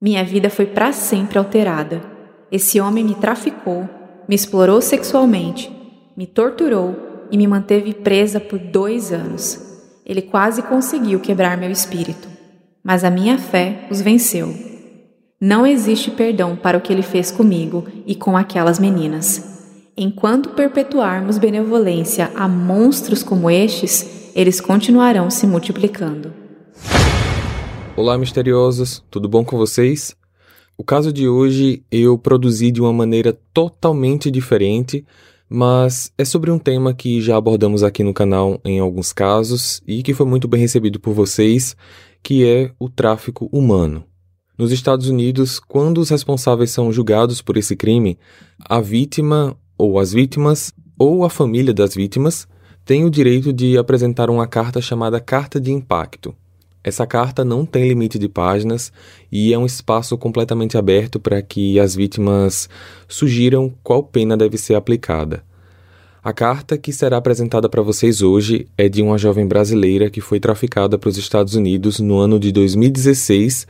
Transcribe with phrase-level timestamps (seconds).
[0.00, 2.00] Minha vida foi para sempre alterada.
[2.52, 3.88] Esse homem me traficou,
[4.28, 5.72] me explorou sexualmente,
[6.16, 9.60] me torturou e me manteve presa por dois anos.
[10.06, 12.28] Ele quase conseguiu quebrar meu espírito,
[12.82, 14.54] mas a minha fé os venceu.
[15.40, 19.90] Não existe perdão para o que ele fez comigo e com aquelas meninas.
[19.96, 26.37] Enquanto perpetuarmos benevolência a monstros como estes, eles continuarão se multiplicando.
[27.98, 30.14] Olá, misteriosos, tudo bom com vocês?
[30.76, 35.04] O caso de hoje eu produzi de uma maneira totalmente diferente,
[35.50, 40.00] mas é sobre um tema que já abordamos aqui no canal em alguns casos e
[40.04, 41.76] que foi muito bem recebido por vocês,
[42.22, 44.04] que é o tráfico humano.
[44.56, 48.16] Nos Estados Unidos, quando os responsáveis são julgados por esse crime,
[48.60, 52.46] a vítima ou as vítimas ou a família das vítimas
[52.84, 56.32] tem o direito de apresentar uma carta chamada Carta de Impacto.
[56.82, 58.92] Essa carta não tem limite de páginas
[59.30, 62.68] e é um espaço completamente aberto para que as vítimas
[63.06, 65.42] sugiram qual pena deve ser aplicada.
[66.22, 70.40] A carta que será apresentada para vocês hoje é de uma jovem brasileira que foi
[70.40, 73.66] traficada para os Estados Unidos no ano de 2016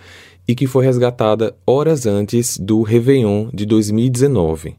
[0.46, 4.76] e que foi resgatada horas antes do Réveillon de 2019.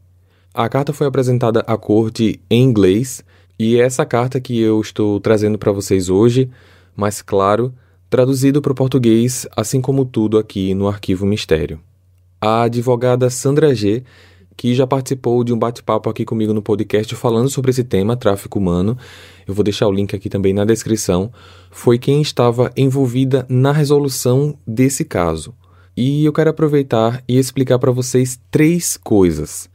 [0.52, 3.24] A carta foi apresentada à corte em inglês
[3.56, 6.50] e é essa carta que eu estou trazendo para vocês hoje,
[6.96, 7.72] mas claro,
[8.10, 11.80] traduzido para o português, assim como tudo aqui no Arquivo Mistério.
[12.40, 14.02] A advogada Sandra G,
[14.56, 18.58] que já participou de um bate-papo aqui comigo no podcast falando sobre esse tema, tráfico
[18.58, 18.98] humano,
[19.46, 21.32] eu vou deixar o link aqui também na descrição,
[21.70, 25.54] foi quem estava envolvida na resolução desse caso.
[25.96, 29.70] E eu quero aproveitar e explicar para vocês três coisas.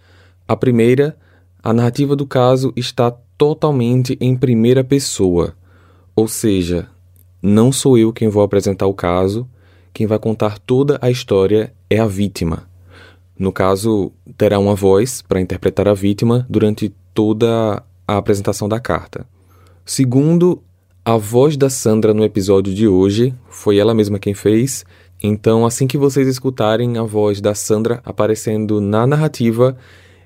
[0.45, 1.17] A primeira,
[1.63, 5.55] a narrativa do caso está totalmente em primeira pessoa,
[6.15, 6.89] ou seja,
[7.45, 9.47] não sou eu quem vou apresentar o caso,
[9.93, 12.67] quem vai contar toda a história é a vítima.
[13.37, 19.27] No caso, terá uma voz para interpretar a vítima durante toda a apresentação da carta.
[19.85, 20.63] Segundo,
[21.03, 24.83] a voz da Sandra no episódio de hoje foi ela mesma quem fez,
[25.21, 29.77] então assim que vocês escutarem a voz da Sandra aparecendo na narrativa,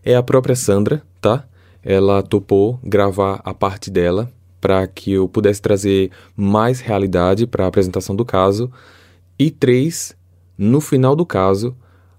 [0.05, 1.43] é a própria Sandra, tá?
[1.83, 7.67] Ela topou gravar a parte dela para que eu pudesse trazer mais realidade para a
[7.67, 8.71] apresentação do caso.
[9.37, 10.15] E três,
[10.57, 11.75] no final do caso,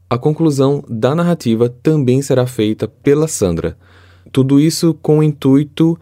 [0.08, 3.76] a conclusão da narrativa também será feita pela Sandra.
[4.32, 5.98] Tudo isso com o intuito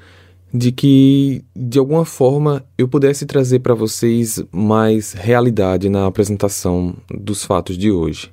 [0.52, 7.44] de que, de alguma forma, eu pudesse trazer para vocês mais realidade na apresentação dos
[7.44, 8.30] fatos de hoje.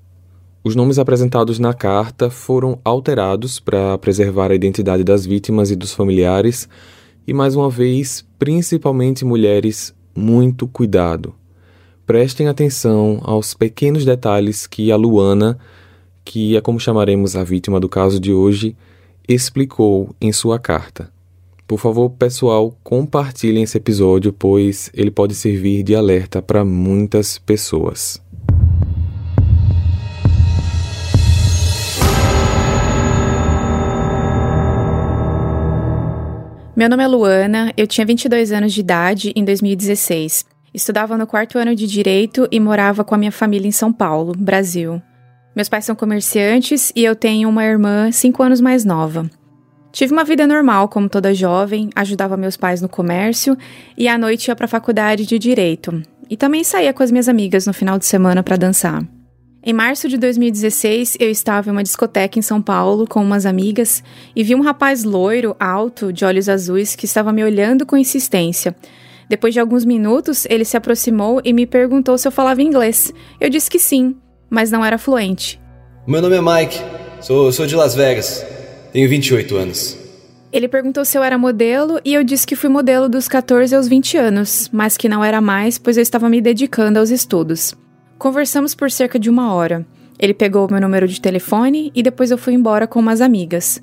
[0.64, 5.94] Os nomes apresentados na carta foram alterados para preservar a identidade das vítimas e dos
[5.94, 6.68] familiares
[7.28, 11.34] e mais uma vez, principalmente mulheres, muito cuidado.
[12.06, 15.58] Prestem atenção aos pequenos detalhes que a Luana,
[16.24, 18.76] que é como chamaremos a vítima do caso de hoje,
[19.28, 21.12] explicou em sua carta.
[21.68, 28.22] Por favor, pessoal, compartilhem esse episódio, pois ele pode servir de alerta para muitas pessoas.
[36.76, 40.46] Meu nome é Luana, eu tinha 22 anos de idade em 2016.
[40.74, 44.34] Estudava no quarto ano de Direito e morava com a minha família em São Paulo,
[44.38, 45.02] Brasil.
[45.56, 49.26] Meus pais são comerciantes e eu tenho uma irmã 5 anos mais nova.
[49.94, 53.58] Tive uma vida normal, como toda jovem, ajudava meus pais no comércio
[53.98, 56.04] e à noite ia para a faculdade de Direito.
[56.30, 59.02] E também saía com as minhas amigas no final de semana para dançar.
[59.68, 64.04] Em março de 2016, eu estava em uma discoteca em São Paulo com umas amigas
[64.36, 68.76] e vi um rapaz loiro, alto, de olhos azuis, que estava me olhando com insistência.
[69.28, 73.12] Depois de alguns minutos, ele se aproximou e me perguntou se eu falava inglês.
[73.42, 74.16] Eu disse que sim,
[74.52, 75.60] mas não era fluente.
[76.06, 76.80] Meu nome é Mike,
[77.20, 78.46] sou, sou de Las Vegas,
[78.94, 79.98] tenho 28 anos.
[80.54, 83.88] Ele perguntou se eu era modelo e eu disse que fui modelo dos 14 aos
[83.88, 87.76] 20 anos, mas que não era mais, pois eu estava me dedicando aos estudos.
[88.18, 89.86] Conversamos por cerca de uma hora.
[90.18, 93.82] Ele pegou meu número de telefone e depois eu fui embora com umas amigas.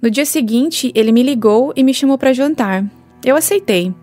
[0.00, 2.84] No dia seguinte, ele me ligou e me chamou para jantar.
[3.24, 3.94] Eu aceitei.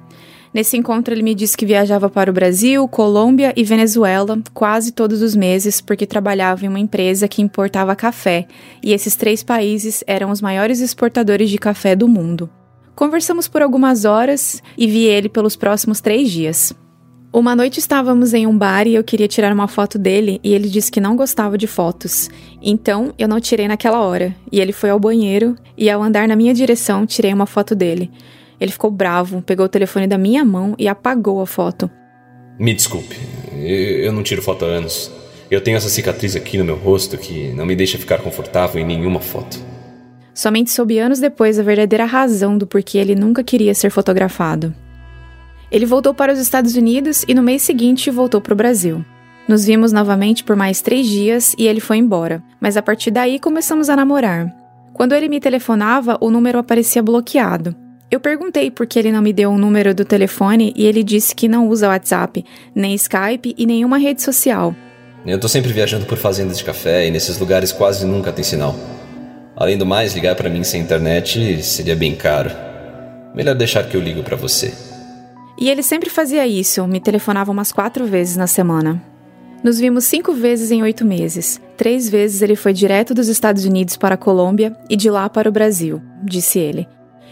[0.54, 5.22] Nesse encontro, ele me disse que viajava para o Brasil, Colômbia e Venezuela quase todos
[5.22, 8.48] os meses porque trabalhava em uma empresa que importava café,
[8.84, 12.50] e esses três países eram os maiores exportadores de café do mundo.
[12.94, 16.74] Conversamos por algumas horas e vi ele pelos próximos três dias.
[17.34, 20.68] Uma noite estávamos em um bar e eu queria tirar uma foto dele e ele
[20.68, 22.30] disse que não gostava de fotos.
[22.62, 24.36] Então eu não tirei naquela hora.
[24.52, 28.12] E ele foi ao banheiro e ao andar na minha direção tirei uma foto dele.
[28.60, 31.90] Ele ficou bravo, pegou o telefone da minha mão e apagou a foto.
[32.60, 33.18] Me desculpe,
[33.54, 35.10] eu não tiro foto há anos.
[35.50, 38.86] Eu tenho essa cicatriz aqui no meu rosto que não me deixa ficar confortável em
[38.86, 39.58] nenhuma foto.
[40.34, 44.76] Somente soube anos depois a verdadeira razão do porquê ele nunca queria ser fotografado.
[45.72, 49.06] Ele voltou para os Estados Unidos e no mês seguinte voltou para o Brasil.
[49.48, 53.40] Nos vimos novamente por mais três dias e ele foi embora, mas a partir daí
[53.40, 54.54] começamos a namorar.
[54.94, 57.74] Quando ele me telefonava, o número aparecia bloqueado.
[58.12, 61.02] Eu perguntei por que ele não me deu o um número do telefone e ele
[61.02, 62.44] disse que não usa WhatsApp,
[62.76, 64.76] nem Skype e nenhuma rede social.
[65.26, 68.76] Eu tô sempre viajando por fazendas de café e nesses lugares quase nunca tem sinal.
[69.56, 72.52] Além do mais, ligar para mim sem internet seria bem caro.
[73.34, 74.91] Melhor deixar que eu ligo para você.
[75.58, 79.02] E ele sempre fazia isso, me telefonava umas quatro vezes na semana.
[79.64, 81.62] Nos vimos cinco vezes em oito meses.
[81.78, 85.48] Três vezes ele foi direto dos Estados Unidos para a Colômbia e de lá para
[85.48, 86.88] o Brasil, disse ele.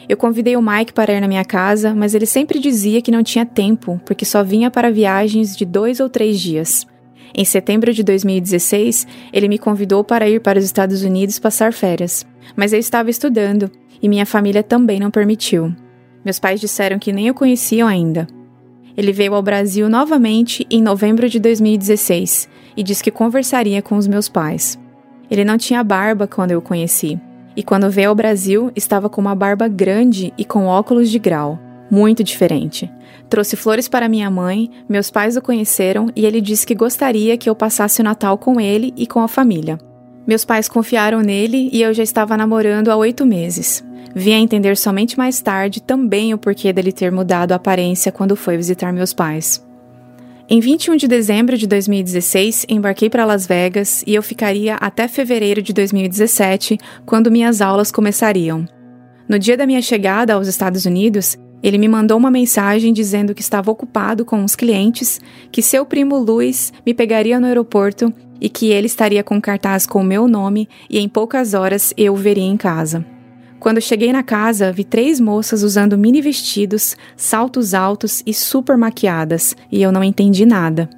[0.07, 3.23] Eu convidei o Mike para ir na minha casa, mas ele sempre dizia que não
[3.23, 6.85] tinha tempo, porque só vinha para viagens de dois ou três dias.
[7.33, 12.25] Em setembro de 2016, ele me convidou para ir para os Estados Unidos passar férias,
[12.55, 15.73] mas eu estava estudando e minha família também não permitiu.
[16.23, 18.27] Meus pais disseram que nem o conheciam ainda.
[18.95, 24.07] Ele veio ao Brasil novamente em novembro de 2016 e disse que conversaria com os
[24.07, 24.77] meus pais.
[25.31, 27.19] Ele não tinha barba quando eu o conheci,
[27.55, 31.59] e quando veio ao Brasil estava com uma barba grande e com óculos de grau,
[31.89, 32.91] muito diferente.
[33.29, 37.49] Trouxe flores para minha mãe, meus pais o conheceram e ele disse que gostaria que
[37.49, 39.77] eu passasse o Natal com ele e com a família.
[40.29, 43.83] Meus pais confiaram nele e eu já estava namorando há oito meses.
[44.13, 48.35] Vim a entender somente mais tarde também o porquê dele ter mudado a aparência quando
[48.35, 49.65] foi visitar meus pais.
[50.47, 55.63] Em 21 de dezembro de 2016, embarquei para Las Vegas e eu ficaria até fevereiro
[55.63, 56.77] de 2017,
[57.07, 58.67] quando minhas aulas começariam.
[59.27, 63.41] No dia da minha chegada aos Estados Unidos, ele me mandou uma mensagem dizendo que
[63.41, 65.19] estava ocupado com uns clientes,
[65.51, 70.01] que seu primo Luiz me pegaria no aeroporto e que ele estaria com cartaz com
[70.01, 73.05] o meu nome e em poucas horas eu o veria em casa.
[73.59, 79.53] Quando cheguei na casa, vi três moças usando mini vestidos, saltos altos e super maquiadas,
[79.69, 80.89] e eu não entendi nada.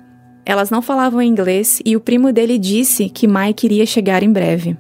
[0.46, 4.78] Elas não falavam inglês e o primo dele disse que Mike iria chegar em breve.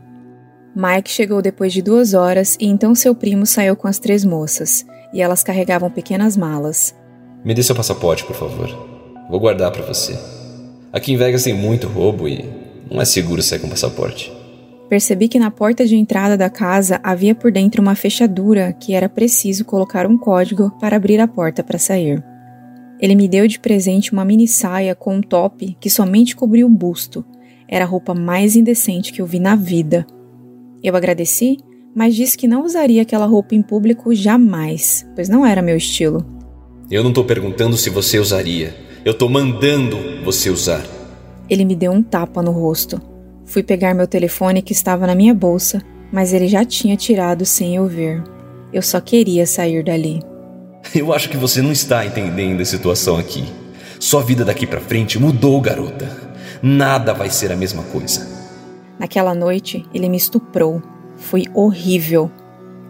[0.76, 4.86] Mike chegou depois de duas horas e então seu primo saiu com as três moças,
[5.14, 6.96] e elas carregavam pequenas malas.
[7.44, 8.70] Me dê seu passaporte, por favor.
[9.30, 10.41] Vou guardar para você.
[10.94, 12.46] Aqui em Vegas tem muito roubo e
[12.90, 14.32] não é seguro sair com passaporte.
[14.90, 19.08] Percebi que na porta de entrada da casa havia por dentro uma fechadura que era
[19.08, 22.22] preciso colocar um código para abrir a porta para sair.
[23.00, 26.70] Ele me deu de presente uma mini saia com um top que somente cobria o
[26.70, 27.24] busto.
[27.70, 30.06] Era a roupa mais indecente que eu vi na vida.
[30.84, 31.58] Eu agradeci,
[31.96, 36.26] mas disse que não usaria aquela roupa em público jamais, pois não era meu estilo.
[36.92, 38.91] Eu não tô perguntando se você usaria.
[39.04, 40.86] Eu tô mandando você usar.
[41.50, 43.02] Ele me deu um tapa no rosto.
[43.46, 45.82] Fui pegar meu telefone que estava na minha bolsa,
[46.12, 48.24] mas ele já tinha tirado sem eu ver.
[48.72, 50.22] Eu só queria sair dali.
[50.94, 53.44] Eu acho que você não está entendendo a situação aqui.
[54.00, 56.08] Sua vida daqui para frente mudou, garota.
[56.62, 58.28] Nada vai ser a mesma coisa.
[59.00, 60.80] Naquela noite, ele me estuprou.
[61.18, 62.32] Foi horrível.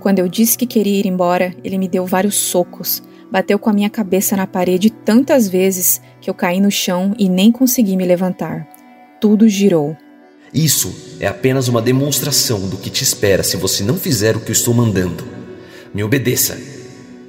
[0.01, 3.01] Quando eu disse que queria ir embora, ele me deu vários socos.
[3.31, 7.29] Bateu com a minha cabeça na parede tantas vezes que eu caí no chão e
[7.29, 8.67] nem consegui me levantar.
[9.21, 9.95] Tudo girou.
[10.53, 14.49] Isso é apenas uma demonstração do que te espera se você não fizer o que
[14.49, 15.23] eu estou mandando.
[15.93, 16.59] Me obedeça,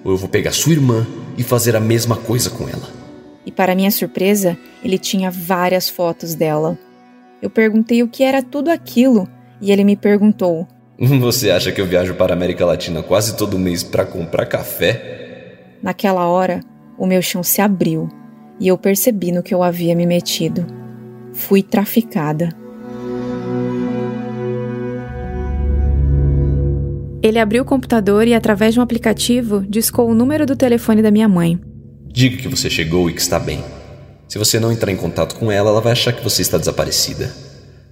[0.03, 1.07] ou eu vou pegar sua irmã
[1.39, 2.91] e fazer a mesma coisa com ela.
[3.47, 6.77] E para minha surpresa, ele tinha várias fotos dela.
[7.41, 9.29] Eu perguntei o que era tudo aquilo
[9.61, 10.67] e ele me perguntou:
[10.99, 15.22] Você acha que eu viajo para a América Latina quase todo mês para comprar café?
[15.83, 16.61] Naquela hora,
[16.97, 18.09] o meu chão se abriu
[18.61, 20.65] e eu percebi no que eu havia me metido.
[21.33, 22.51] Fui traficada.
[27.23, 31.11] Ele abriu o computador e, através de um aplicativo, discou o número do telefone da
[31.11, 31.59] minha mãe.
[32.07, 33.65] Diga que você chegou e que está bem.
[34.29, 37.33] Se você não entrar em contato com ela, ela vai achar que você está desaparecida.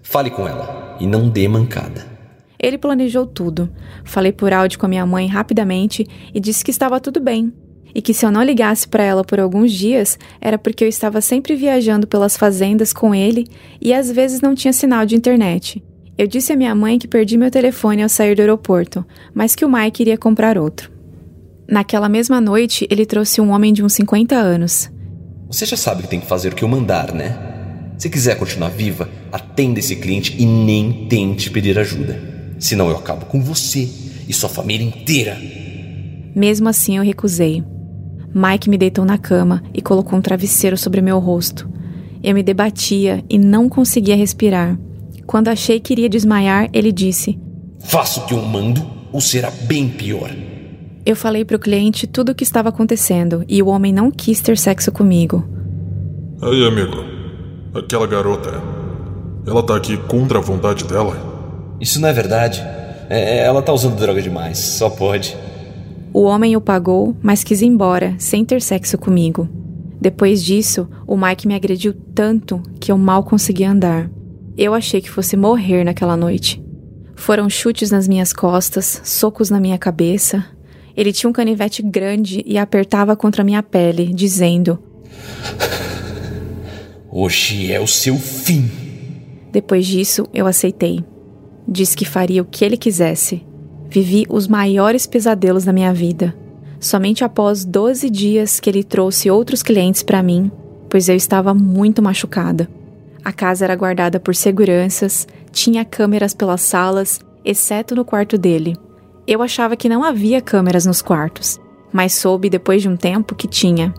[0.02, 2.06] Fale com ela e não dê mancada.
[2.58, 3.70] Ele planejou tudo.
[4.04, 7.52] Falei por áudio com a minha mãe rapidamente e disse que estava tudo bem.
[7.94, 11.20] E que se eu não ligasse para ela por alguns dias, era porque eu estava
[11.20, 13.46] sempre viajando pelas fazendas com ele
[13.80, 15.82] e às vezes não tinha sinal de internet.
[16.16, 19.64] Eu disse à minha mãe que perdi meu telefone ao sair do aeroporto, mas que
[19.64, 20.90] o Mike iria comprar outro.
[21.66, 24.90] Naquela mesma noite, ele trouxe um homem de uns 50 anos.
[25.48, 27.94] Você já sabe que tem que fazer o que eu mandar, né?
[27.96, 32.20] Se quiser continuar viva, atenda esse cliente e nem tente pedir ajuda.
[32.58, 33.88] Senão eu acabo com você
[34.28, 35.38] e sua família inteira.
[36.34, 37.64] Mesmo assim, eu recusei.
[38.34, 41.68] Mike me deitou na cama e colocou um travesseiro sobre meu rosto.
[42.22, 44.78] Eu me debatia e não conseguia respirar.
[45.26, 47.38] Quando achei que iria desmaiar, ele disse:
[47.80, 50.30] Faça o que eu mando ou será bem pior.
[51.04, 54.40] Eu falei para o cliente tudo o que estava acontecendo e o homem não quis
[54.40, 55.44] ter sexo comigo.
[56.42, 57.04] Aí, amigo,
[57.74, 58.62] aquela garota,
[59.46, 61.16] ela tá aqui contra a vontade dela?
[61.80, 62.62] Isso não é verdade.
[63.08, 65.36] É, ela tá usando droga demais, só pode.
[66.20, 69.48] O homem o pagou, mas quis ir embora, sem ter sexo comigo.
[69.98, 74.10] Depois disso, o Mike me agrediu tanto que eu mal conseguia andar.
[74.54, 76.62] Eu achei que fosse morrer naquela noite.
[77.14, 80.44] Foram chutes nas minhas costas, socos na minha cabeça.
[80.94, 84.78] Ele tinha um canivete grande e apertava contra minha pele, dizendo:
[87.10, 88.70] Hoje é o seu fim.
[89.50, 91.02] Depois disso, eu aceitei.
[91.66, 93.42] Disse que faria o que ele quisesse.
[93.90, 96.32] Vivi os maiores pesadelos da minha vida.
[96.78, 100.50] Somente após 12 dias que ele trouxe outros clientes para mim,
[100.88, 102.68] pois eu estava muito machucada.
[103.24, 108.76] A casa era guardada por seguranças, tinha câmeras pelas salas, exceto no quarto dele.
[109.26, 111.60] Eu achava que não havia câmeras nos quartos,
[111.92, 113.92] mas soube depois de um tempo que tinha.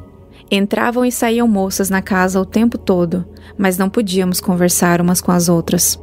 [0.50, 3.26] Entravam e saíam moças na casa o tempo todo,
[3.58, 6.00] mas não podíamos conversar umas com as outras.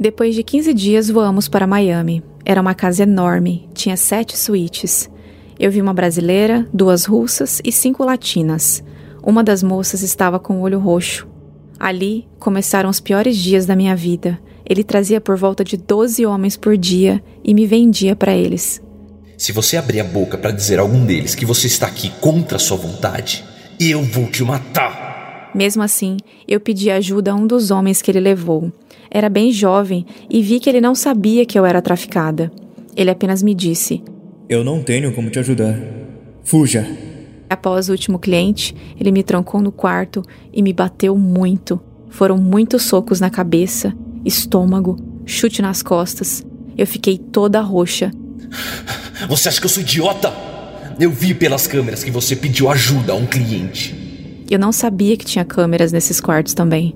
[0.00, 5.10] Depois de 15 dias, voamos para Miami, era uma casa enorme, tinha sete suítes.
[5.58, 8.82] Eu vi uma brasileira, duas russas e cinco latinas.
[9.22, 11.28] Uma das moças estava com o olho roxo.
[11.78, 14.40] Ali começaram os piores dias da minha vida.
[14.64, 18.80] Ele trazia por volta de 12 homens por dia e me vendia para eles.
[19.36, 22.58] Se você abrir a boca para dizer a algum deles que você está aqui contra
[22.58, 23.44] sua vontade,
[23.78, 25.50] eu vou te matar.
[25.54, 26.16] Mesmo assim,
[26.48, 28.72] eu pedi ajuda a um dos homens que ele levou.
[29.10, 32.52] Era bem jovem e vi que ele não sabia que eu era traficada.
[32.96, 34.02] Ele apenas me disse:
[34.48, 35.76] Eu não tenho como te ajudar.
[36.44, 36.86] Fuja.
[37.48, 41.80] Após o último cliente, ele me trancou no quarto e me bateu muito.
[42.08, 43.92] Foram muitos socos na cabeça,
[44.24, 46.46] estômago, chute nas costas.
[46.78, 48.12] Eu fiquei toda roxa.
[49.28, 50.32] Você acha que eu sou idiota?
[51.00, 54.44] Eu vi pelas câmeras que você pediu ajuda a um cliente.
[54.50, 56.94] Eu não sabia que tinha câmeras nesses quartos também.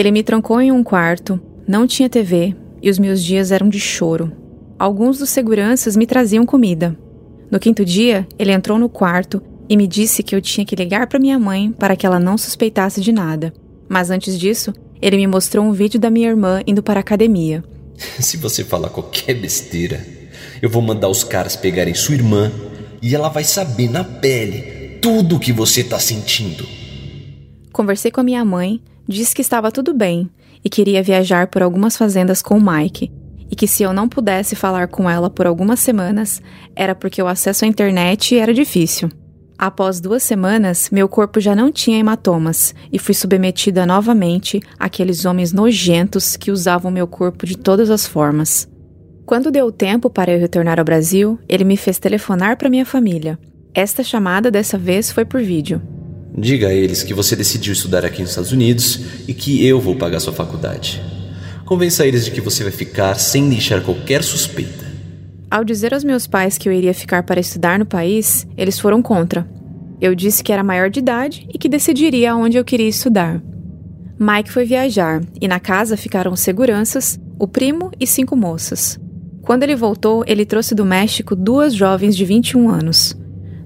[0.00, 1.38] Ele me trancou em um quarto,
[1.68, 4.32] não tinha TV e os meus dias eram de choro.
[4.78, 6.98] Alguns dos seguranças me traziam comida.
[7.50, 11.06] No quinto dia, ele entrou no quarto e me disse que eu tinha que ligar
[11.06, 13.52] para minha mãe para que ela não suspeitasse de nada.
[13.90, 17.62] Mas antes disso, ele me mostrou um vídeo da minha irmã indo para a academia.
[18.18, 20.02] Se você falar qualquer besteira,
[20.62, 22.50] eu vou mandar os caras pegarem sua irmã
[23.02, 26.66] e ela vai saber na pele tudo o que você está sentindo.
[27.70, 30.30] Conversei com a minha mãe Disse que estava tudo bem
[30.64, 33.10] e queria viajar por algumas fazendas com Mike,
[33.50, 36.40] e que se eu não pudesse falar com ela por algumas semanas,
[36.76, 39.10] era porque o acesso à internet era difícil.
[39.58, 45.52] Após duas semanas, meu corpo já não tinha hematomas e fui submetida novamente àqueles homens
[45.52, 48.68] nojentos que usavam meu corpo de todas as formas.
[49.26, 53.36] Quando deu tempo para eu retornar ao Brasil, ele me fez telefonar para minha família.
[53.74, 55.82] Esta chamada dessa vez foi por vídeo.
[56.36, 59.96] Diga a eles que você decidiu estudar aqui nos Estados Unidos e que eu vou
[59.96, 61.02] pagar sua faculdade.
[61.64, 64.90] Convença eles de que você vai ficar sem deixar qualquer suspeita.
[65.50, 69.02] Ao dizer aos meus pais que eu iria ficar para estudar no país, eles foram
[69.02, 69.48] contra.
[70.00, 73.42] Eu disse que era maior de idade e que decidiria onde eu queria estudar.
[74.18, 78.98] Mike foi viajar e na casa ficaram seguranças, o primo e cinco moças.
[79.42, 83.16] Quando ele voltou, ele trouxe do México duas jovens de 21 anos.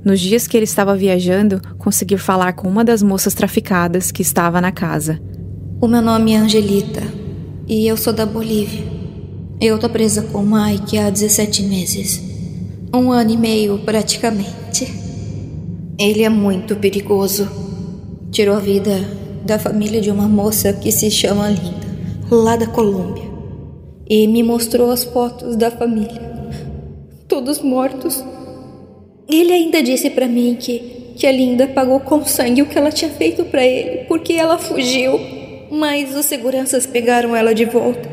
[0.04, 4.60] Nos dias que ele estava viajando, consegui falar com uma das moças traficadas que estava
[4.60, 5.18] na casa.
[5.80, 7.02] O meu nome é Angelita
[7.66, 8.84] e eu sou da Bolívia.
[9.58, 12.22] Eu tô presa com o Mike há 17 meses.
[12.92, 14.92] Um ano e meio, praticamente.
[15.98, 17.48] Ele é muito perigoso.
[18.30, 19.00] Tirou a vida
[19.42, 21.86] da família de uma moça que se chama Linda,
[22.30, 23.24] lá da Colômbia.
[24.06, 26.20] E me mostrou as fotos da família.
[27.26, 28.22] Todos mortos
[29.28, 32.90] ele ainda disse para mim que, que a Linda pagou com sangue o que ela
[32.90, 35.18] tinha feito para ele, porque ela fugiu,
[35.70, 38.08] mas os seguranças pegaram ela de volta.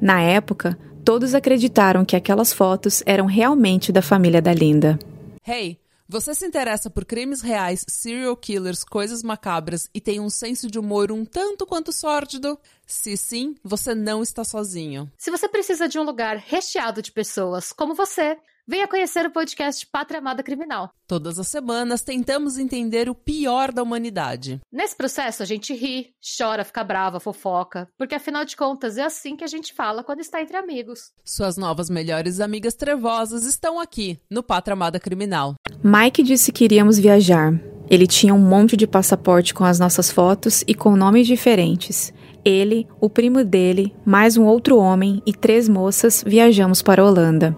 [0.00, 4.98] Na época, todos acreditaram que aquelas fotos eram realmente da família da Linda.
[5.46, 5.78] Hey,
[6.10, 10.78] você se interessa por crimes reais, serial killers, coisas macabras e tem um senso de
[10.78, 12.58] humor um tanto quanto sórdido?
[12.86, 15.10] Se sim, você não está sozinho.
[15.18, 18.38] Se você precisa de um lugar recheado de pessoas como você,
[18.70, 20.90] Venha conhecer o podcast Pátria Amada Criminal.
[21.06, 24.60] Todas as semanas tentamos entender o pior da humanidade.
[24.70, 29.36] Nesse processo a gente ri, chora, fica brava, fofoca, porque afinal de contas é assim
[29.36, 31.12] que a gente fala quando está entre amigos.
[31.24, 35.54] Suas novas melhores amigas trevosas estão aqui no Pátria Amada Criminal.
[35.82, 37.58] Mike disse que iríamos viajar.
[37.88, 42.12] Ele tinha um monte de passaporte com as nossas fotos e com nomes diferentes.
[42.44, 47.56] Ele, o primo dele, mais um outro homem e três moças viajamos para a Holanda.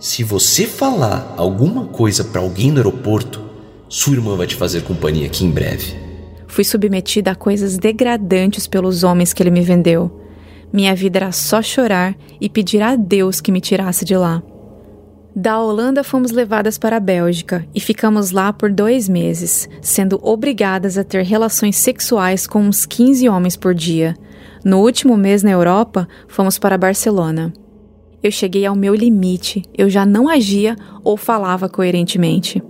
[0.00, 3.44] Se você falar alguma coisa para alguém no aeroporto,
[3.86, 5.94] sua irmã vai te fazer companhia aqui em breve.
[6.46, 10.10] Fui submetida a coisas degradantes pelos homens que ele me vendeu.
[10.72, 14.42] Minha vida era só chorar e pedir a Deus que me tirasse de lá.
[15.36, 20.96] Da Holanda fomos levadas para a Bélgica e ficamos lá por dois meses, sendo obrigadas
[20.96, 24.16] a ter relações sexuais com uns 15 homens por dia.
[24.64, 27.52] No último mês na Europa, fomos para Barcelona.
[28.22, 32.62] Eu cheguei ao meu limite, eu já não agia ou falava coerentemente.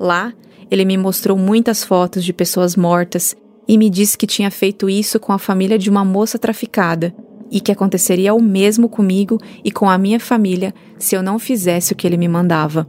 [0.00, 0.32] Lá,
[0.70, 3.36] ele me mostrou muitas fotos de pessoas mortas
[3.68, 7.14] e me disse que tinha feito isso com a família de uma moça traficada
[7.50, 11.92] e que aconteceria o mesmo comigo e com a minha família se eu não fizesse
[11.92, 12.88] o que ele me mandava.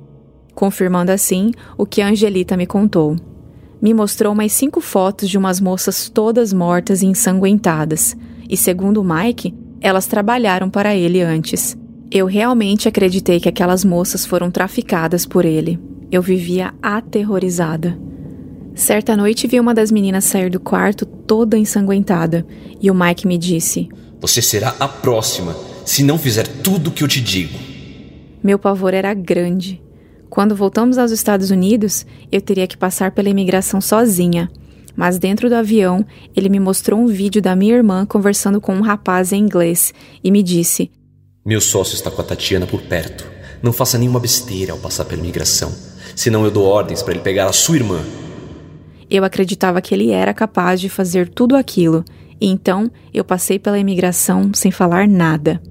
[0.53, 3.15] Confirmando assim o que a Angelita me contou.
[3.81, 8.15] Me mostrou mais cinco fotos de umas moças todas mortas e ensanguentadas,
[8.50, 11.77] e segundo Mike, elas trabalharam para ele antes.
[12.15, 15.77] Eu realmente acreditei que aquelas moças foram traficadas por ele.
[16.10, 18.00] Eu vivia aterrorizada.
[18.74, 22.48] Certa noite vi uma das meninas sair do quarto toda ensanguentada,
[22.81, 23.89] e o Mike me disse:
[24.22, 25.53] você será a próxima
[25.86, 27.60] se não fizer tudo o que eu te digo.
[28.41, 29.84] Meu pavor era grande.
[30.29, 34.50] Quando voltamos aos Estados Unidos, eu teria que passar pela imigração sozinha.
[34.95, 38.81] Mas dentro do avião, ele me mostrou um vídeo da minha irmã conversando com um
[38.81, 39.93] rapaz em inglês
[40.24, 40.89] e me disse:
[41.45, 43.25] Meu sócio está com a Tatiana por perto.
[43.61, 45.71] Não faça nenhuma besteira ao passar pela imigração,
[46.15, 48.03] senão eu dou ordens para ele pegar a sua irmã.
[49.09, 52.03] Eu acreditava que ele era capaz de fazer tudo aquilo
[52.39, 55.61] então eu passei pela imigração sem falar nada.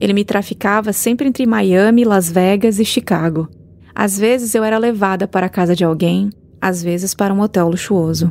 [0.00, 3.48] Ele me traficava sempre entre Miami, Las Vegas e Chicago.
[3.94, 6.30] Às vezes eu era levada para a casa de alguém,
[6.60, 8.30] às vezes para um hotel luxuoso.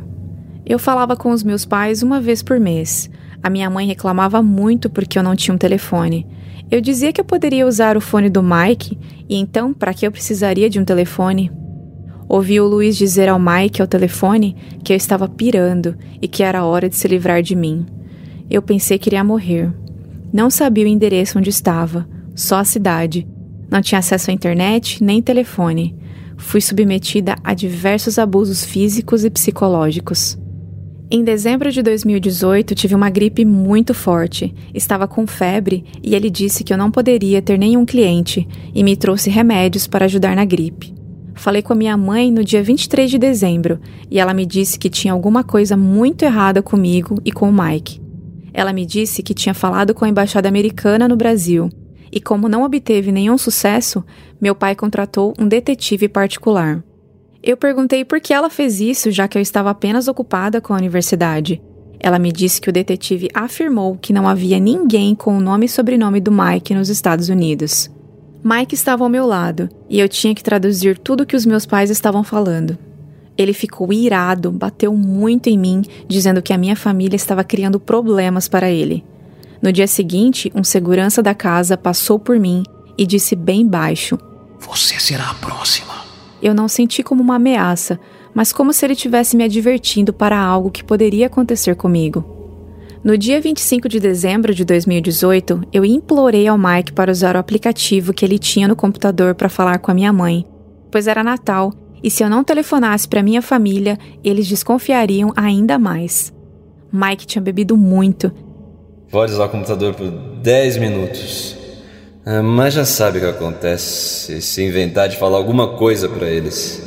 [0.64, 3.10] Eu falava com os meus pais uma vez por mês.
[3.42, 6.26] A minha mãe reclamava muito porque eu não tinha um telefone.
[6.70, 10.10] Eu dizia que eu poderia usar o fone do Mike, e então para que eu
[10.10, 11.50] precisaria de um telefone?
[12.28, 16.64] Ouvi o Luiz dizer ao Mike ao telefone que eu estava pirando e que era
[16.64, 17.86] hora de se livrar de mim.
[18.50, 19.72] Eu pensei que iria morrer.
[20.32, 23.28] Não sabia o endereço onde estava, só a cidade.
[23.70, 25.96] Não tinha acesso à internet nem telefone.
[26.36, 30.36] Fui submetida a diversos abusos físicos e psicológicos.
[31.08, 34.52] Em dezembro de 2018, tive uma gripe muito forte.
[34.74, 38.96] Estava com febre e ele disse que eu não poderia ter nenhum cliente e me
[38.96, 40.92] trouxe remédios para ajudar na gripe.
[41.36, 43.78] Falei com a minha mãe no dia 23 de dezembro
[44.10, 48.00] e ela me disse que tinha alguma coisa muito errada comigo e com o Mike.
[48.52, 51.68] Ela me disse que tinha falado com a embaixada americana no Brasil
[52.10, 54.02] e, como não obteve nenhum sucesso,
[54.40, 56.82] meu pai contratou um detetive particular.
[57.46, 60.76] Eu perguntei por que ela fez isso, já que eu estava apenas ocupada com a
[60.76, 61.62] universidade.
[62.00, 65.68] Ela me disse que o detetive afirmou que não havia ninguém com o nome e
[65.68, 67.88] sobrenome do Mike nos Estados Unidos.
[68.42, 71.64] Mike estava ao meu lado e eu tinha que traduzir tudo o que os meus
[71.64, 72.76] pais estavam falando.
[73.38, 78.48] Ele ficou irado, bateu muito em mim, dizendo que a minha família estava criando problemas
[78.48, 79.04] para ele.
[79.62, 82.64] No dia seguinte, um segurança da casa passou por mim
[82.98, 84.18] e disse bem baixo:
[84.58, 86.05] Você será a próxima.
[86.42, 87.98] Eu não senti como uma ameaça,
[88.34, 92.24] mas como se ele estivesse me advertindo para algo que poderia acontecer comigo.
[93.02, 98.12] No dia 25 de dezembro de 2018, eu implorei ao Mike para usar o aplicativo
[98.12, 100.44] que ele tinha no computador para falar com a minha mãe,
[100.90, 101.72] pois era Natal
[102.02, 106.32] e se eu não telefonasse para minha família, eles desconfiariam ainda mais.
[106.92, 108.30] Mike tinha bebido muito.
[109.10, 111.65] Pode usar o computador por 10 minutos.
[112.28, 116.82] Ah, mas já sabe o que acontece se inventar de falar alguma coisa para eles.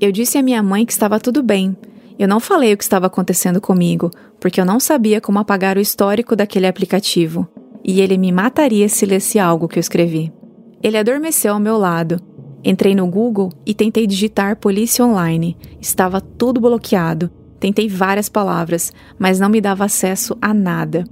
[0.00, 1.76] Eu disse à minha mãe que estava tudo bem,
[2.18, 4.10] eu não falei o que estava acontecendo comigo,
[4.40, 7.46] porque eu não sabia como apagar o histórico daquele aplicativo,
[7.84, 10.32] e ele me mataria se lesse algo que eu escrevi.
[10.82, 12.20] Ele adormeceu ao meu lado.
[12.64, 15.56] Entrei no Google e tentei digitar polícia online.
[15.80, 17.30] Estava tudo bloqueado.
[17.60, 21.04] Tentei várias palavras, mas não me dava acesso a nada.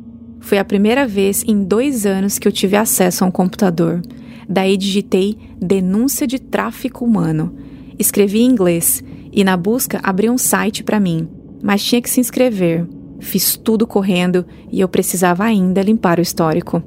[0.48, 4.00] Foi a primeira vez em dois anos que eu tive acesso a um computador.
[4.48, 7.54] Daí digitei denúncia de tráfico humano.
[7.98, 11.28] Escrevi em inglês e na busca abriu um site para mim,
[11.62, 12.86] mas tinha que se inscrever.
[13.20, 16.82] Fiz tudo correndo e eu precisava ainda limpar o histórico.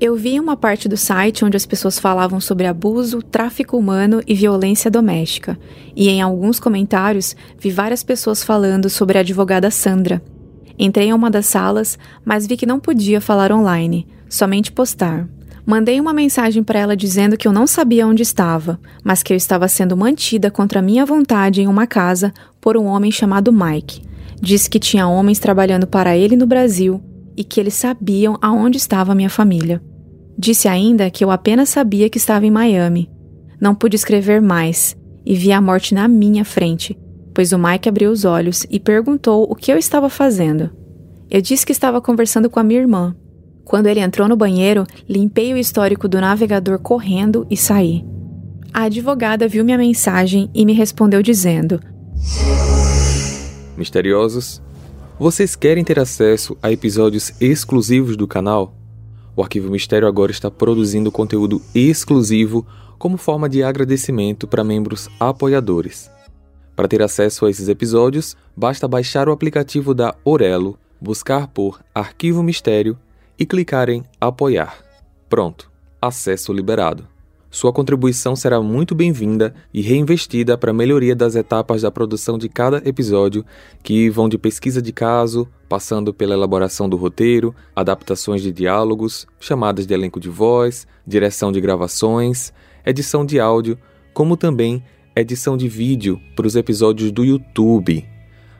[0.00, 4.34] Eu vi uma parte do site onde as pessoas falavam sobre abuso, tráfico humano e
[4.34, 5.56] violência doméstica,
[5.94, 10.20] e em alguns comentários vi várias pessoas falando sobre a advogada Sandra.
[10.78, 15.28] Entrei em uma das salas, mas vi que não podia falar online, somente postar.
[15.64, 19.36] Mandei uma mensagem para ela dizendo que eu não sabia onde estava, mas que eu
[19.36, 24.02] estava sendo mantida contra minha vontade em uma casa por um homem chamado Mike.
[24.40, 27.02] Disse que tinha homens trabalhando para ele no Brasil
[27.36, 29.82] e que eles sabiam aonde estava minha família.
[30.38, 33.10] Disse ainda que eu apenas sabia que estava em Miami.
[33.60, 36.96] Não pude escrever mais e vi a morte na minha frente,
[37.36, 40.70] pois o Mike abriu os olhos e perguntou o que eu estava fazendo.
[41.30, 43.14] Eu disse que estava conversando com a minha irmã.
[43.62, 48.02] Quando ele entrou no banheiro, limpei o histórico do navegador correndo e saí.
[48.72, 51.78] A advogada viu minha mensagem e me respondeu dizendo:
[53.76, 54.62] Misteriosos,
[55.18, 58.74] vocês querem ter acesso a episódios exclusivos do canal?
[59.36, 62.66] O Arquivo Mistério agora está produzindo conteúdo exclusivo
[62.98, 66.15] como forma de agradecimento para membros apoiadores.
[66.76, 72.42] Para ter acesso a esses episódios, basta baixar o aplicativo da Orelo, buscar por Arquivo
[72.42, 72.98] Mistério
[73.38, 74.84] e clicar em Apoiar.
[75.26, 77.08] Pronto, acesso liberado.
[77.50, 82.50] Sua contribuição será muito bem-vinda e reinvestida para a melhoria das etapas da produção de
[82.50, 83.46] cada episódio,
[83.82, 89.86] que vão de pesquisa de caso, passando pela elaboração do roteiro, adaptações de diálogos, chamadas
[89.86, 92.52] de elenco de voz, direção de gravações,
[92.84, 93.78] edição de áudio,
[94.12, 94.84] como também
[95.20, 98.06] edição de vídeo para os episódios do YouTube.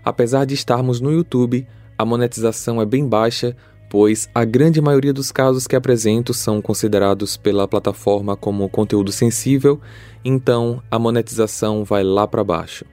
[0.03, 1.66] Apesar de estarmos no YouTube,
[1.99, 3.55] a monetização é bem baixa,
[3.90, 9.81] pois a grande maioria dos casos que apresento são considerados pela plataforma como conteúdo sensível,
[10.25, 12.85] então a monetização vai lá para baixo.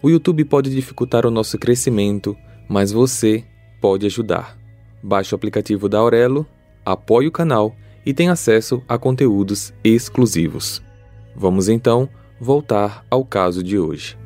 [0.00, 2.36] O YouTube pode dificultar o nosso crescimento,
[2.68, 3.44] mas você
[3.80, 4.56] pode ajudar.
[5.02, 6.46] Baixe o aplicativo da Aurelo,
[6.84, 7.74] apoie o canal
[8.06, 10.82] e tenha acesso a conteúdos exclusivos.
[11.34, 12.08] Vamos então
[12.40, 14.16] voltar ao caso de hoje.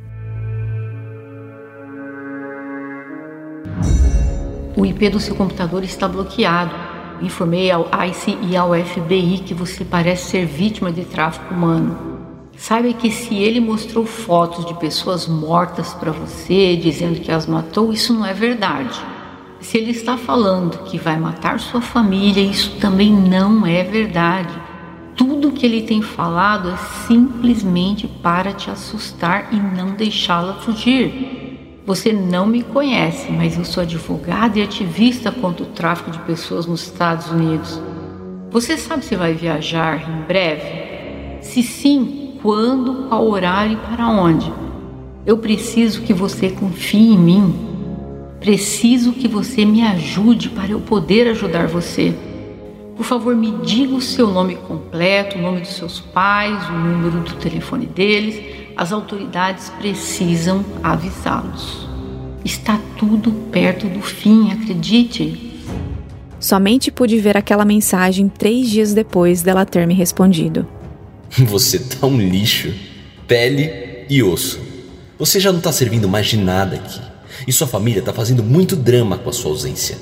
[4.76, 6.74] O IP do seu computador está bloqueado.
[7.20, 12.18] Informei ao ICE e ao FBI que você parece ser vítima de tráfico humano.
[12.56, 17.92] Saiba que se ele mostrou fotos de pessoas mortas para você, dizendo que as matou,
[17.92, 19.00] isso não é verdade.
[19.60, 24.67] Se ele está falando que vai matar sua família, isso também não é verdade.
[25.18, 26.76] Tudo que ele tem falado é
[27.08, 31.82] simplesmente para te assustar e não deixá-la fugir.
[31.84, 36.66] Você não me conhece, mas eu sou advogada e ativista contra o tráfico de pessoas
[36.66, 37.82] nos Estados Unidos.
[38.52, 41.42] Você sabe se vai viajar em breve?
[41.42, 44.52] Se sim, quando, qual horário e para onde?
[45.26, 47.54] Eu preciso que você confie em mim.
[48.38, 52.14] Preciso que você me ajude para eu poder ajudar você.
[52.98, 57.20] Por favor, me diga o seu nome completo, o nome dos seus pais, o número
[57.20, 61.88] do telefone deles as autoridades precisam avisá-los.
[62.44, 65.58] Está tudo perto do fim, acredite.
[66.38, 70.64] Somente pude ver aquela mensagem três dias depois dela ter me respondido.
[71.44, 72.72] Você tá um lixo.
[73.26, 74.60] Pele e osso.
[75.18, 77.00] Você já não tá servindo mais de nada aqui.
[77.48, 79.98] E sua família tá fazendo muito drama com a sua ausência.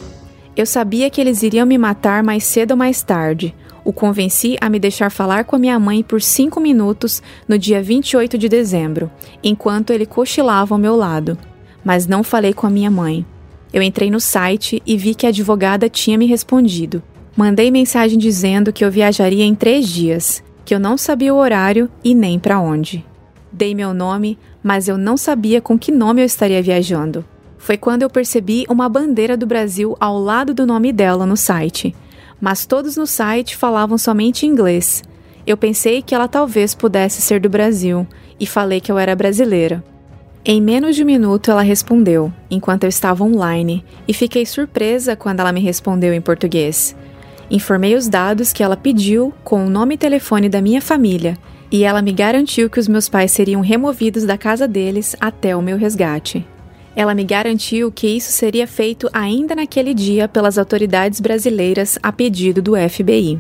[0.57, 4.71] Eu sabia que eles iriam me matar mais cedo ou mais tarde, o convenci a
[4.71, 9.11] me deixar falar com a minha mãe por cinco minutos no dia 28 de dezembro,
[9.45, 11.39] enquanto ele cochilava ao meu lado.
[11.85, 13.25] Mas não falei com a minha mãe.
[13.73, 17.03] Eu entrei no site e vi que a advogada tinha me respondido.
[17.37, 21.89] Mandei mensagem dizendo que eu viajaria em três dias, que eu não sabia o horário
[22.03, 23.05] e nem para onde.
[23.53, 27.25] Dei meu nome, mas eu não sabia com que nome eu estaria viajando.
[27.59, 31.95] Foi quando eu percebi uma bandeira do Brasil ao lado do nome dela no site
[32.41, 35.03] mas todos no site falavam somente inglês.
[35.47, 38.07] Eu pensei que ela talvez pudesse ser do Brasil
[38.39, 39.83] e falei que eu era brasileira.
[40.45, 45.41] Em menos de um minuto ela respondeu, enquanto eu estava online, e fiquei surpresa quando
[45.41, 46.95] ela me respondeu em português.
[47.51, 51.37] Informei os dados que ela pediu com o nome e telefone da minha família,
[51.71, 55.63] e ela me garantiu que os meus pais seriam removidos da casa deles até o
[55.63, 56.47] meu resgate.
[56.97, 62.63] Ela me garantiu que isso seria feito ainda naquele dia pelas autoridades brasileiras a pedido
[62.63, 63.39] do FBI.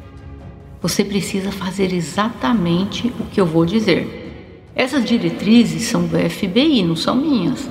[0.82, 4.70] Você precisa fazer exatamente o que eu vou dizer.
[4.74, 7.66] Essas diretrizes são do FBI, não são minhas.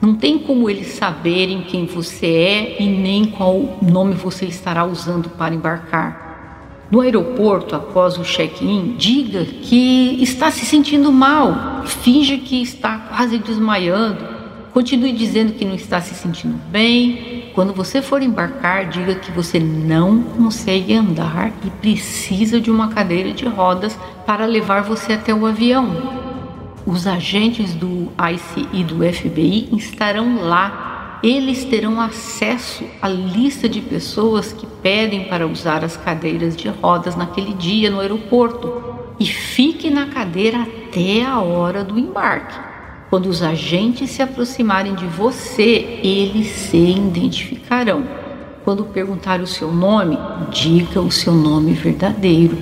[0.00, 5.30] Não tem como eles saberem quem você é e nem qual nome você estará usando
[5.30, 6.88] para embarcar.
[6.90, 13.38] No aeroporto, após o check-in, diga que está se sentindo mal, finge que está quase
[13.38, 14.31] desmaiando
[14.72, 17.50] Continue dizendo que não está se sentindo bem.
[17.54, 23.32] Quando você for embarcar, diga que você não consegue andar e precisa de uma cadeira
[23.32, 26.22] de rodas para levar você até o avião.
[26.86, 33.80] Os agentes do ICE e do FBI estarão lá eles terão acesso à lista de
[33.80, 38.82] pessoas que pedem para usar as cadeiras de rodas naquele dia no aeroporto.
[39.20, 42.71] E fique na cadeira até a hora do embarque.
[43.12, 48.08] Quando os agentes se aproximarem de você, eles se identificarão.
[48.64, 50.18] Quando perguntar o seu nome,
[50.50, 52.56] diga o seu nome verdadeiro.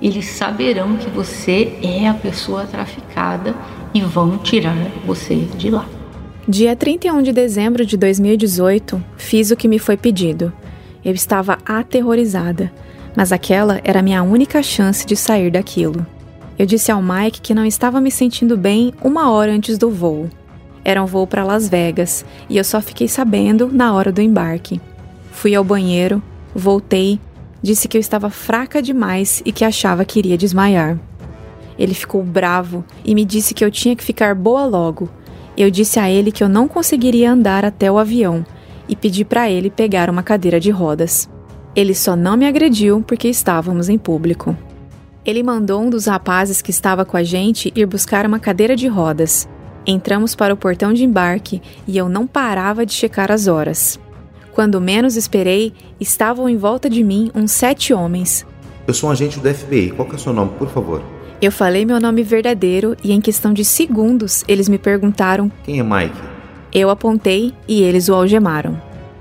[0.00, 3.54] Eles saberão que você é a pessoa traficada
[3.92, 5.86] e vão tirar você de lá.
[6.48, 10.50] Dia 31 de dezembro de 2018, fiz o que me foi pedido.
[11.04, 12.72] Eu estava aterrorizada,
[13.14, 16.06] mas aquela era a minha única chance de sair daquilo.
[16.58, 20.28] Eu disse ao Mike que não estava me sentindo bem uma hora antes do voo.
[20.84, 24.80] Era um voo para Las Vegas e eu só fiquei sabendo na hora do embarque.
[25.32, 26.22] Fui ao banheiro,
[26.54, 27.18] voltei,
[27.62, 30.98] disse que eu estava fraca demais e que achava que iria desmaiar.
[31.78, 35.10] Ele ficou bravo e me disse que eu tinha que ficar boa logo
[35.56, 38.44] eu disse a ele que eu não conseguiria andar até o avião
[38.88, 41.28] e pedi para ele pegar uma cadeira de rodas.
[41.76, 44.56] Ele só não me agrediu porque estávamos em público.
[45.24, 48.86] Ele mandou um dos rapazes que estava com a gente ir buscar uma cadeira de
[48.86, 49.48] rodas.
[49.86, 53.98] Entramos para o portão de embarque e eu não parava de checar as horas.
[54.52, 58.46] Quando menos esperei, estavam em volta de mim uns sete homens.
[58.86, 59.92] Eu sou um agente do FBI.
[59.92, 61.02] Qual é o seu nome, por favor?
[61.40, 65.82] Eu falei meu nome verdadeiro e em questão de segundos eles me perguntaram: Quem é
[65.82, 66.18] Mike?
[66.72, 68.80] Eu apontei e eles o algemaram.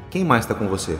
[0.09, 0.97] Quem mais está com você?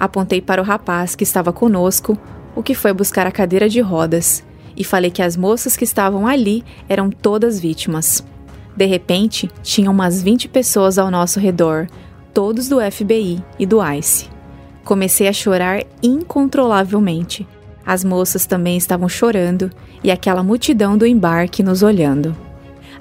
[0.00, 2.18] Apontei para o rapaz que estava conosco,
[2.54, 4.42] o que foi buscar a cadeira de rodas,
[4.76, 8.24] e falei que as moças que estavam ali eram todas vítimas.
[8.76, 11.88] De repente, tinha umas 20 pessoas ao nosso redor,
[12.34, 14.28] todos do FBI e do ICE.
[14.84, 17.46] Comecei a chorar incontrolavelmente.
[17.84, 19.70] As moças também estavam chorando
[20.04, 22.36] e aquela multidão do embarque nos olhando.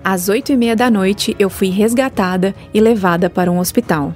[0.03, 4.13] Às oito e meia da noite, eu fui resgatada e levada para um hospital.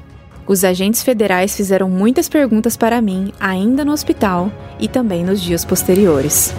[0.48, 5.66] Os agentes federais fizeram muitas perguntas para mim, ainda no hospital e também nos dias
[5.66, 6.56] posteriores.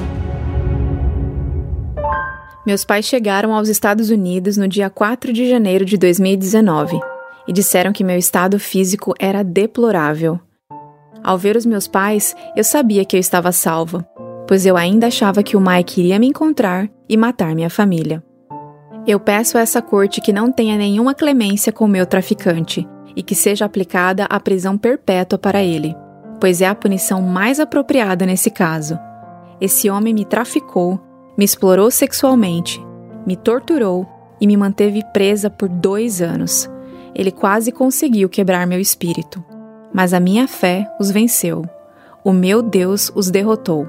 [2.66, 7.00] Meus pais chegaram aos Estados Unidos no dia 4 de janeiro de 2019
[7.48, 10.38] e disseram que meu estado físico era deplorável.
[11.24, 14.06] Ao ver os meus pais, eu sabia que eu estava salva,
[14.46, 18.22] pois eu ainda achava que o Mike iria me encontrar e matar minha família.
[19.06, 23.34] Eu peço a essa corte que não tenha nenhuma clemência com meu traficante e que
[23.34, 25.96] seja aplicada a prisão perpétua para ele,
[26.38, 28.98] pois é a punição mais apropriada nesse caso.
[29.60, 31.00] Esse homem me traficou,
[31.36, 32.80] me explorou sexualmente,
[33.26, 34.06] me torturou
[34.40, 36.68] e me manteve presa por dois anos.
[37.14, 39.44] Ele quase conseguiu quebrar meu espírito
[39.92, 41.64] mas a minha fé os venceu.
[42.24, 43.86] O meu Deus os derrotou.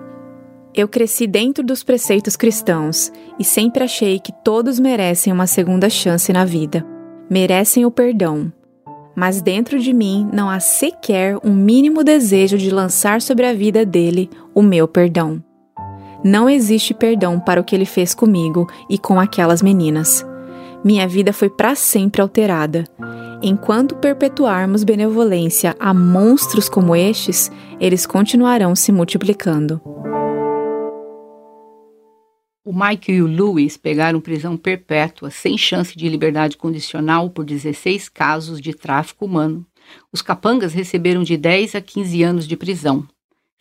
[0.74, 6.32] Eu cresci dentro dos preceitos cristãos e sempre achei que todos merecem uma segunda chance
[6.32, 6.86] na vida,
[7.30, 8.52] merecem o perdão.
[9.14, 13.86] Mas dentro de mim não há sequer um mínimo desejo de lançar sobre a vida
[13.86, 15.44] dele o meu perdão.
[16.24, 20.26] Não existe perdão para o que ele fez comigo e com aquelas meninas.
[20.84, 22.86] Minha vida foi para sempre alterada
[23.44, 29.82] Enquanto perpetuarmos benevolência a monstros como estes, eles continuarão se multiplicando.
[32.64, 38.10] O Mike e o Louis pegaram prisão perpétua sem chance de liberdade condicional por 16
[38.10, 39.66] casos de tráfico humano.
[40.14, 43.08] Os capangas receberam de 10 a 15 anos de prisão.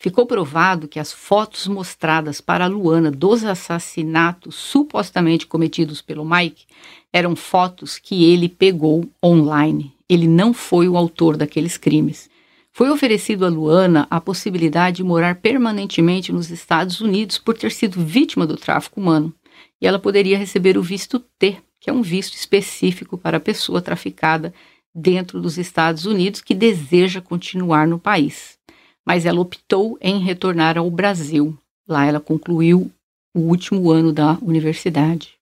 [0.01, 6.65] Ficou provado que as fotos mostradas para Luana dos assassinatos supostamente cometidos pelo Mike
[7.13, 9.93] eram fotos que ele pegou online.
[10.09, 12.31] Ele não foi o autor daqueles crimes.
[12.73, 18.03] Foi oferecido a Luana a possibilidade de morar permanentemente nos Estados Unidos por ter sido
[18.03, 19.31] vítima do tráfico humano.
[19.79, 23.79] E ela poderia receber o visto T, que é um visto específico para a pessoa
[23.79, 24.51] traficada
[24.95, 28.59] dentro dos Estados Unidos que deseja continuar no país.
[29.05, 31.57] Mas ela optou em retornar ao Brasil.
[31.87, 32.91] Lá ela concluiu
[33.33, 35.33] o último ano da universidade.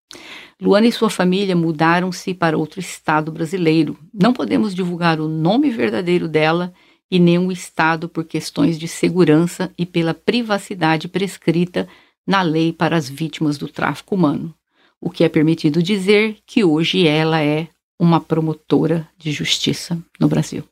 [0.62, 3.98] Luana e sua família mudaram-se para outro estado brasileiro.
[4.14, 6.74] Não podemos divulgar o nome verdadeiro dela
[7.10, 11.88] e nem o estado por questões de segurança e pela privacidade prescrita
[12.28, 14.54] na lei para as vítimas do tráfico humano.
[15.02, 17.68] O que é permitido dizer que hoje ela é
[17.98, 20.64] uma promotora de justiça no Brasil.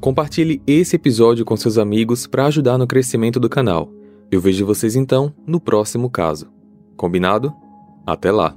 [0.00, 3.92] Compartilhe esse episódio com seus amigos para ajudar no crescimento do canal.
[4.30, 6.50] Eu vejo vocês então no próximo caso.
[6.96, 7.54] Combinado?
[8.06, 8.56] Até lá!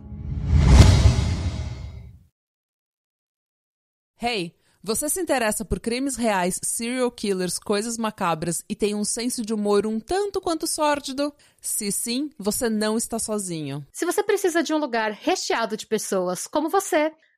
[4.22, 9.46] Hey, você se interessa por crimes reais, serial killers, coisas macabras e tem um senso
[9.46, 11.34] de humor um tanto quanto sórdido?
[11.62, 13.86] Se sim, você não está sozinho.
[13.92, 17.12] Se você precisa de um lugar recheado de pessoas como você